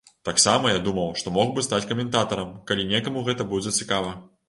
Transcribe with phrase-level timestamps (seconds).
[0.27, 4.23] Таксама я думаў, што мог бы стаць каментатарам, калі некаму гэта будзе цікава.